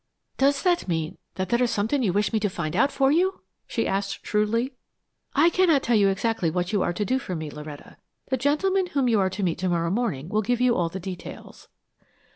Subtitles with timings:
[0.39, 3.41] Does that mean that there is something you wish me to find out for you?"
[3.67, 4.73] she asked shrewdly.
[5.35, 7.97] "I cannot tell you exactly what you are to do for me, Loretta.
[8.29, 10.99] The gentleman whom you are to meet to morrow morning will give you all the
[10.99, 11.67] details."